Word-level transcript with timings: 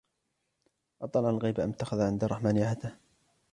أَطَّلَعَ 1.01 1.29
الْغَيْبَ 1.29 1.59
أَمِ 1.59 1.69
اتَّخَذَ 1.69 2.01
عِنْدَ 2.01 2.23
الرَّحْمَنِ 2.23 2.57
عَهْدًا 2.59 2.93